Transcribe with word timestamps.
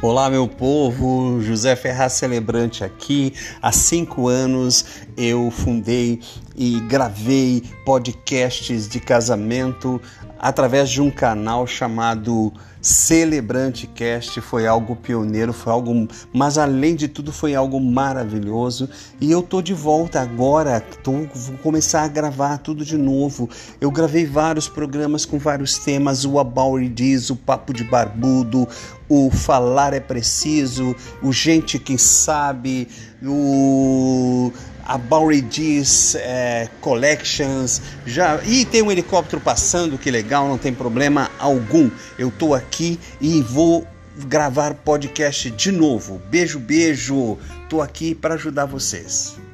Olá, 0.00 0.30
meu 0.30 0.46
povo, 0.46 1.42
José 1.42 1.74
Ferraz 1.74 2.12
Celebrante 2.12 2.84
aqui. 2.84 3.34
Há 3.60 3.72
cinco 3.72 4.28
anos 4.28 4.84
eu 5.16 5.50
fundei 5.50 6.20
e 6.56 6.78
gravei 6.82 7.64
podcasts 7.84 8.88
de 8.88 9.00
casamento 9.00 10.00
através 10.38 10.88
de 10.88 11.00
um 11.00 11.10
canal 11.10 11.66
chamado 11.66 12.52
Celebrante 12.80 13.86
Cast. 13.86 14.40
Foi 14.40 14.66
algo 14.66 14.94
pioneiro, 14.94 15.52
foi 15.52 15.72
algo, 15.72 16.08
mas 16.32 16.56
além 16.56 16.94
de 16.94 17.08
tudo 17.08 17.32
foi 17.32 17.54
algo 17.54 17.80
maravilhoso. 17.80 18.88
E 19.20 19.30
eu 19.30 19.42
tô 19.42 19.60
de 19.60 19.74
volta 19.74 20.20
agora, 20.20 20.80
tô, 21.02 21.12
vou 21.34 21.58
começar 21.58 22.02
a 22.02 22.08
gravar 22.08 22.58
tudo 22.58 22.84
de 22.84 22.96
novo. 22.96 23.48
Eu 23.80 23.90
gravei 23.90 24.24
vários 24.26 24.68
programas 24.68 25.24
com 25.24 25.38
vários 25.38 25.78
temas, 25.78 26.24
o 26.24 26.38
About 26.38 27.02
Is, 27.02 27.30
o 27.30 27.36
Papo 27.36 27.72
de 27.72 27.84
Barbudo, 27.84 28.68
o 29.08 29.30
Falar 29.30 29.92
é 29.92 30.00
Preciso, 30.00 30.94
o 31.22 31.32
Gente 31.32 31.78
Quem 31.78 31.98
Sabe, 31.98 32.88
o 33.22 34.52
a 34.88 34.96
Bowery 34.96 35.46
é, 36.14 36.66
Collections, 36.80 37.82
já 38.06 38.42
e 38.42 38.64
tem 38.64 38.80
um 38.80 38.90
helicóptero 38.90 39.38
passando, 39.38 39.98
que 39.98 40.08
legal, 40.28 40.46
não 40.46 40.58
tem 40.58 40.74
problema 40.74 41.30
algum. 41.38 41.90
Eu 42.18 42.30
tô 42.30 42.52
aqui 42.52 43.00
e 43.18 43.40
vou 43.40 43.86
gravar 44.26 44.74
podcast 44.74 45.50
de 45.50 45.72
novo. 45.72 46.20
Beijo, 46.30 46.58
beijo. 46.58 47.38
Tô 47.66 47.80
aqui 47.80 48.14
para 48.14 48.34
ajudar 48.34 48.66
vocês. 48.66 49.47